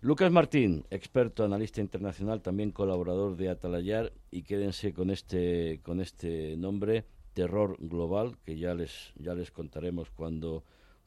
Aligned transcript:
Lucas 0.00 0.30
Martín, 0.30 0.84
experto, 0.90 1.42
analista 1.42 1.80
internacional, 1.80 2.40
también 2.40 2.70
colaborador 2.70 3.36
de 3.36 3.48
Atalayar, 3.48 4.12
y 4.30 4.42
quédense 4.42 4.94
con 4.94 5.10
este, 5.10 5.80
con 5.82 6.00
este 6.00 6.56
nombre, 6.56 7.04
Terror 7.34 7.76
Global, 7.80 8.36
que 8.44 8.56
ya 8.56 8.74
les, 8.74 9.12
ya 9.16 9.34
les 9.34 9.50
contaremos 9.50 10.10
cuando, 10.10 10.62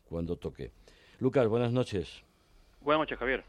cuando 0.10 0.36
toque. 0.36 0.72
Lucas, 1.20 1.48
buenas 1.48 1.72
noches. 1.72 2.26
Buenas 2.82 3.00
noches, 3.00 3.18
Javier. 3.18 3.46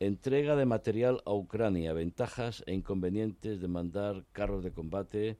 Entrega 0.00 0.56
de 0.56 0.66
material 0.66 1.22
a 1.24 1.34
Ucrania, 1.34 1.92
ventajas 1.92 2.64
e 2.66 2.74
inconvenientes 2.74 3.60
de 3.60 3.68
mandar 3.68 4.24
carros 4.32 4.64
de 4.64 4.72
combate. 4.72 5.36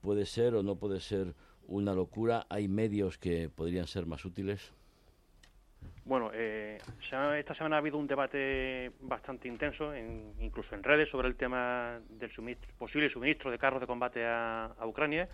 ¿Puede 0.00 0.26
ser 0.26 0.56
o 0.56 0.64
no 0.64 0.74
puede 0.74 0.98
ser 0.98 1.36
una 1.68 1.94
locura? 1.94 2.46
¿Hay 2.48 2.66
medios 2.66 3.16
que 3.16 3.48
podrían 3.48 3.86
ser 3.86 4.06
más 4.06 4.24
útiles? 4.24 4.72
Bueno, 6.08 6.30
eh, 6.32 6.78
esta 7.38 7.54
semana 7.54 7.76
ha 7.76 7.80
habido 7.80 7.98
un 7.98 8.06
debate 8.06 8.92
bastante 9.02 9.46
intenso, 9.46 9.94
incluso 10.40 10.74
en 10.74 10.82
redes, 10.82 11.10
sobre 11.10 11.28
el 11.28 11.36
tema 11.36 12.00
del 12.08 12.30
posible 12.78 13.10
suministro 13.10 13.50
de 13.50 13.58
carros 13.58 13.82
de 13.82 13.86
combate 13.86 14.24
a, 14.24 14.74
Ucrania, 14.86 15.28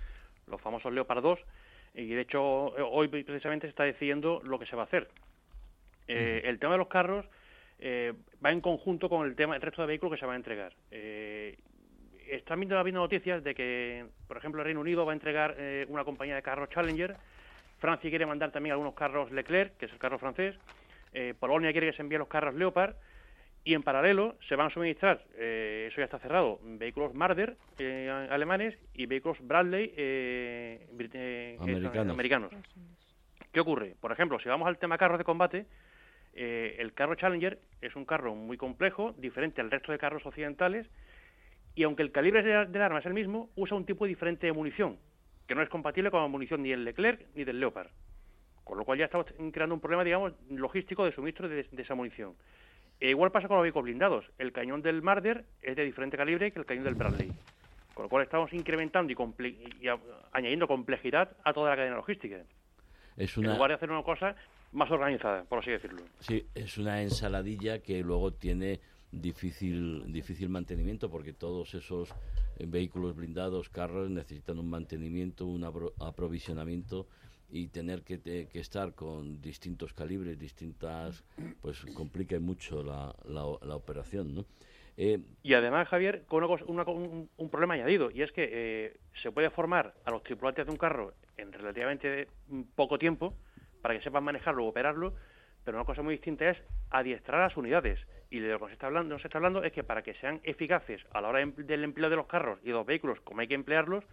los 0.48 0.60
famosos 0.60 0.92
Leopard 0.92 1.22
2, 1.22 1.38
y 1.94 2.08
de 2.08 2.20
hecho 2.22 2.42
hoy 2.42 3.06
precisamente 3.06 3.68
se 3.68 3.70
está 3.70 3.84
decidiendo 3.84 4.42
lo 4.42 4.58
que 4.58 4.66
se 4.66 4.74
va 4.74 4.82
a 4.82 4.86
hacer. 4.86 5.06
Eh, 6.08 6.42
el 6.44 6.58
tema 6.58 6.72
de 6.72 6.78
los 6.78 6.88
carros 6.88 7.24
eh, 7.78 8.12
va 8.44 8.50
en 8.50 8.60
conjunto 8.60 9.08
con 9.08 9.28
el 9.28 9.36
tema 9.36 9.54
el 9.54 9.62
resto 9.62 9.82
de 9.82 9.86
vehículos 9.86 10.16
que 10.16 10.20
se 10.20 10.26
van 10.26 10.34
a 10.34 10.38
entregar. 10.38 10.72
están 10.90 12.58
viendo 12.58 12.76
habiendo 12.76 13.00
noticias 13.00 13.44
de 13.44 13.54
que, 13.54 14.06
por 14.26 14.38
ejemplo, 14.38 14.60
el 14.60 14.64
Reino 14.64 14.80
Unido 14.80 15.06
va 15.06 15.12
a 15.12 15.14
entregar 15.14 15.56
una 15.86 16.02
compañía 16.02 16.34
de 16.34 16.42
carros 16.42 16.68
Challenger 16.70 17.16
Francia 17.84 18.08
quiere 18.08 18.24
mandar 18.24 18.50
también 18.50 18.72
algunos 18.72 18.94
carros 18.94 19.30
Leclerc, 19.30 19.76
que 19.76 19.84
es 19.84 19.92
el 19.92 19.98
carro 19.98 20.18
francés. 20.18 20.54
Eh, 21.12 21.34
Polonia 21.38 21.70
quiere 21.70 21.90
que 21.90 21.92
se 21.94 22.00
envíen 22.00 22.20
los 22.20 22.28
carros 22.28 22.54
Leopard. 22.54 22.94
Y 23.62 23.74
en 23.74 23.82
paralelo 23.82 24.36
se 24.48 24.56
van 24.56 24.68
a 24.68 24.70
suministrar, 24.70 25.22
eh, 25.36 25.88
eso 25.90 26.00
ya 26.00 26.04
está 26.04 26.18
cerrado, 26.18 26.58
vehículos 26.62 27.12
Marder 27.12 27.56
eh, 27.78 28.28
alemanes 28.30 28.74
y 28.94 29.04
vehículos 29.04 29.36
Bradley 29.42 29.92
americanos. 32.10 32.52
¿Qué 33.52 33.60
ocurre? 33.60 33.96
Por 34.00 34.12
ejemplo, 34.12 34.38
si 34.40 34.48
vamos 34.48 34.66
al 34.66 34.78
tema 34.78 34.96
carros 34.96 35.18
de 35.18 35.24
combate, 35.24 35.66
el 36.34 36.92
carro 36.94 37.16
Challenger 37.16 37.58
es 37.82 37.96
un 37.96 38.06
carro 38.06 38.34
muy 38.34 38.56
complejo, 38.56 39.14
diferente 39.18 39.60
al 39.60 39.70
resto 39.70 39.92
de 39.92 39.98
carros 39.98 40.24
occidentales, 40.24 40.86
y 41.74 41.82
aunque 41.82 42.02
el 42.02 42.12
calibre 42.12 42.42
del 42.42 42.82
arma 42.82 43.00
es 43.00 43.06
el 43.06 43.14
mismo, 43.14 43.50
usa 43.56 43.76
un 43.76 43.84
tipo 43.84 44.06
diferente 44.06 44.46
de 44.46 44.54
munición 44.54 44.96
que 45.46 45.54
no 45.54 45.62
es 45.62 45.68
compatible 45.68 46.10
con 46.10 46.22
la 46.22 46.28
munición 46.28 46.62
ni 46.62 46.70
del 46.70 46.84
Leclerc 46.84 47.26
ni 47.34 47.44
del 47.44 47.60
Leopard. 47.60 47.88
Con 48.64 48.78
lo 48.78 48.84
cual 48.84 48.98
ya 48.98 49.04
estamos 49.04 49.26
creando 49.52 49.74
un 49.74 49.80
problema, 49.80 50.04
digamos, 50.04 50.32
logístico 50.50 51.04
de 51.04 51.12
suministro 51.12 51.48
de, 51.48 51.66
esa 51.76 51.94
munición. 51.94 52.34
E 52.98 53.10
igual 53.10 53.30
pasa 53.30 53.48
con 53.48 53.58
los 53.58 53.62
vehículos 53.62 53.84
blindados. 53.84 54.24
El 54.38 54.52
cañón 54.52 54.80
del 54.80 55.02
Marder 55.02 55.44
es 55.60 55.76
de 55.76 55.84
diferente 55.84 56.16
calibre 56.16 56.50
que 56.50 56.58
el 56.58 56.64
cañón 56.64 56.84
del 56.84 56.94
Bradley. 56.94 57.30
Con 57.92 58.04
lo 58.04 58.08
cual 58.08 58.24
estamos 58.24 58.52
incrementando 58.52 59.12
y, 59.12 59.16
añadiendo 60.32 60.66
complejidad 60.66 61.36
a 61.44 61.52
toda 61.52 61.70
la 61.70 61.76
cadena 61.76 61.96
logística. 61.96 62.38
Es 63.16 63.36
una... 63.36 63.50
En 63.50 63.54
lugar 63.54 63.70
de 63.70 63.74
hacer 63.74 63.90
una 63.90 64.02
cosa 64.02 64.34
más 64.72 64.90
organizada, 64.90 65.44
por 65.44 65.60
así 65.60 65.70
decirlo. 65.70 66.02
Sí, 66.20 66.46
es 66.54 66.78
una 66.78 67.02
ensaladilla 67.02 67.80
que 67.80 68.02
luego 68.02 68.32
tiene 68.32 68.80
difícil, 69.20 70.12
difícil 70.12 70.48
mantenimiento 70.48 71.10
porque 71.10 71.32
todos 71.32 71.74
esos 71.74 72.10
eh, 72.58 72.66
vehículos 72.66 73.16
blindados, 73.16 73.68
carros, 73.68 74.10
necesitan 74.10 74.58
un 74.58 74.70
mantenimiento, 74.70 75.46
un 75.46 75.64
aprovisionamiento 75.64 77.06
y 77.50 77.68
tener 77.68 78.02
que, 78.02 78.48
estar 78.54 78.94
con 78.94 79.40
distintos 79.40 79.92
calibres, 79.92 80.38
distintas, 80.38 81.24
pues 81.60 81.84
complica 81.94 82.38
mucho 82.40 82.82
la, 82.82 83.14
la, 83.26 83.76
operación, 83.76 84.34
¿no? 84.34 84.44
Eh, 84.96 85.20
y 85.42 85.54
además, 85.54 85.88
Javier, 85.88 86.24
con 86.26 86.44
una, 86.66 86.84
un, 86.84 87.50
problema 87.50 87.74
añadido, 87.74 88.10
y 88.10 88.22
es 88.22 88.32
que 88.32 88.48
eh, 88.50 88.96
se 89.14 89.30
puede 89.30 89.50
formar 89.50 89.94
a 90.04 90.10
los 90.10 90.22
tripulantes 90.22 90.66
de 90.66 90.72
un 90.72 90.78
carro 90.78 91.14
en 91.36 91.52
relativamente 91.52 92.28
poco 92.74 92.98
tiempo 92.98 93.34
para 93.82 93.94
que 93.94 94.02
sepan 94.02 94.24
manejarlo 94.24 94.64
o 94.64 94.68
operarlo, 94.68 95.14
pero 95.64 95.78
una 95.78 95.84
cosa 95.84 96.02
muy 96.02 96.14
distinta 96.14 96.48
es 96.50 96.58
adiestrar 96.90 97.40
a 97.40 97.44
las 97.44 97.56
unidades. 97.56 97.98
Y 98.30 98.40
de 98.40 98.48
lo 98.48 98.60
que 98.60 98.66
se 98.66 98.72
está 98.74 98.86
hablando, 98.86 99.18
se 99.18 99.26
está 99.28 99.38
hablando 99.38 99.62
es 99.62 99.72
que 99.72 99.84
para 99.84 100.02
que 100.02 100.14
sean 100.14 100.40
eficaces 100.44 101.04
a 101.12 101.20
la 101.20 101.28
hora 101.28 101.44
del 101.44 101.84
empleo 101.84 102.10
de 102.10 102.16
los 102.16 102.26
carros 102.26 102.58
y 102.62 102.66
de 102.66 102.72
los 102.72 102.86
vehículos, 102.86 103.20
como 103.20 103.40
hay 103.40 103.48
que 103.48 103.54
emplearlos, 103.54 104.04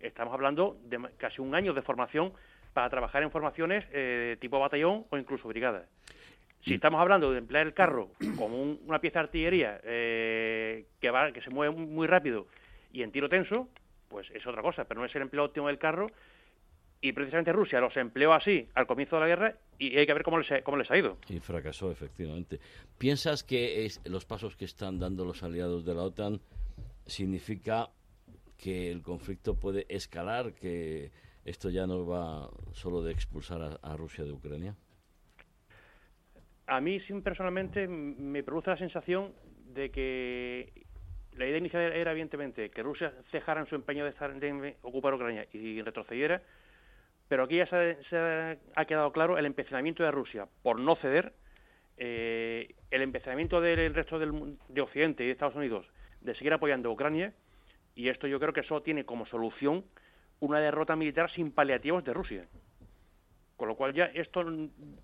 estamos 0.00 0.32
hablando 0.32 0.76
de 0.84 1.00
casi 1.18 1.40
un 1.40 1.54
año 1.54 1.74
de 1.74 1.82
formación 1.82 2.32
para 2.72 2.90
trabajar 2.90 3.22
en 3.22 3.30
formaciones 3.30 3.84
eh, 3.92 4.36
tipo 4.40 4.58
batallón 4.58 5.06
o 5.10 5.16
incluso 5.16 5.48
brigada. 5.48 5.86
Si 6.64 6.74
estamos 6.74 7.00
hablando 7.00 7.30
de 7.30 7.38
emplear 7.38 7.66
el 7.66 7.74
carro 7.74 8.10
como 8.36 8.62
una 8.62 8.98
pieza 8.98 9.18
de 9.18 9.24
artillería 9.24 9.80
eh, 9.84 10.86
que, 11.00 11.10
va, 11.10 11.30
que 11.32 11.42
se 11.42 11.50
mueve 11.50 11.74
muy 11.74 12.06
rápido 12.06 12.46
y 12.92 13.02
en 13.02 13.12
tiro 13.12 13.28
tenso, 13.28 13.68
pues 14.08 14.30
es 14.30 14.46
otra 14.46 14.62
cosa, 14.62 14.84
pero 14.84 15.00
no 15.00 15.06
es 15.06 15.14
el 15.14 15.22
empleo 15.22 15.44
óptimo 15.44 15.66
del 15.68 15.78
carro 15.78 16.10
y 17.04 17.12
precisamente 17.12 17.52
Rusia 17.52 17.80
los 17.80 17.94
empleó 17.98 18.32
así 18.32 18.66
al 18.74 18.86
comienzo 18.86 19.16
de 19.16 19.20
la 19.20 19.28
guerra 19.28 19.54
y 19.78 19.94
hay 19.98 20.06
que 20.06 20.14
ver 20.14 20.22
cómo 20.22 20.38
les, 20.38 20.62
cómo 20.62 20.78
les 20.78 20.90
ha 20.90 20.96
ido. 20.96 21.18
Y 21.28 21.38
fracasó, 21.38 21.90
efectivamente. 21.90 22.58
¿Piensas 22.96 23.44
que 23.44 23.86
los 24.06 24.24
pasos 24.24 24.56
que 24.56 24.64
están 24.64 24.98
dando 24.98 25.26
los 25.26 25.42
aliados 25.42 25.84
de 25.84 25.94
la 25.94 26.00
OTAN 26.00 26.40
significa 27.04 27.90
que 28.56 28.90
el 28.90 29.02
conflicto 29.02 29.54
puede 29.54 29.84
escalar, 29.90 30.54
que 30.54 31.10
esto 31.44 31.68
ya 31.68 31.86
no 31.86 32.06
va 32.06 32.48
solo 32.72 33.02
de 33.02 33.12
expulsar 33.12 33.78
a, 33.82 33.96
Rusia 33.98 34.24
de 34.24 34.32
Ucrania? 34.32 34.74
A 36.66 36.80
mí, 36.80 36.98
personalmente, 37.22 37.86
me 37.86 38.42
produce 38.42 38.70
la 38.70 38.78
sensación 38.78 39.34
de 39.74 39.90
que 39.90 40.72
la 41.36 41.46
idea 41.46 41.58
inicial 41.58 41.82
era, 41.92 42.12
evidentemente, 42.12 42.70
que 42.70 42.82
Rusia 42.82 43.12
cejara 43.30 43.60
en 43.60 43.66
su 43.66 43.74
empeño 43.74 44.04
de, 44.04 44.10
estar, 44.10 44.32
de 44.32 44.76
ocupar 44.80 45.12
Ucrania 45.12 45.46
y 45.52 45.82
retrocediera, 45.82 46.40
pero 47.28 47.44
aquí 47.44 47.56
ya 47.56 47.66
se, 47.66 48.58
ha 48.74 48.84
quedado 48.84 49.12
claro 49.12 49.38
el 49.38 49.46
empecinamiento 49.46 50.02
de 50.02 50.10
Rusia 50.10 50.46
por 50.62 50.78
no 50.78 50.96
ceder, 50.96 51.32
eh, 51.96 52.74
el 52.90 53.02
empecinamiento 53.02 53.60
del 53.60 53.94
resto 53.94 54.18
del, 54.18 54.56
de 54.68 54.80
Occidente 54.80 55.22
y 55.22 55.26
de 55.26 55.32
Estados 55.32 55.54
Unidos 55.54 55.86
de 56.24 56.34
seguir 56.34 56.52
apoyando 56.52 56.88
a 56.88 56.92
Ucrania, 56.92 57.32
y 57.94 58.08
esto 58.08 58.26
yo 58.26 58.40
creo 58.40 58.52
que 58.52 58.62
solo 58.64 58.82
tiene 58.82 59.04
como 59.04 59.26
solución 59.26 59.84
una 60.40 60.58
derrota 60.58 60.96
militar 60.96 61.30
sin 61.30 61.52
paliativos 61.52 62.04
de 62.04 62.12
Rusia. 62.12 62.46
Con 63.56 63.68
lo 63.68 63.76
cual 63.76 63.94
ya 63.94 64.06
esto, 64.06 64.44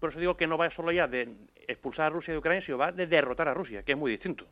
por 0.01 0.11
eso 0.11 0.19
digo 0.19 0.37
que 0.37 0.47
no 0.47 0.59
va 0.59 0.71
solo 0.71 0.91
ya 0.91 1.07
de 1.07 1.29
expulsar 1.69 2.07
a 2.07 2.11
Rusia 2.11 2.33
de 2.33 2.39
Ucrania, 2.39 2.65
sino 2.65 2.79
va 2.79 2.91
de 2.91 3.07
derrotar 3.07 3.49
a 3.49 3.55
Rusia, 3.55 3.85
que 3.85 3.93
es 3.93 3.99
muy 3.99 4.11
distinto. 4.11 4.47